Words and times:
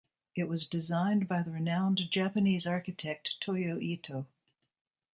It 0.35 0.47
was 0.49 0.65
designed 0.65 1.27
by 1.27 1.43
the 1.43 1.51
renowned 1.51 2.09
Japanese 2.09 2.65
architect 2.65 3.35
Toyo 3.39 3.77
Ito. 3.77 4.25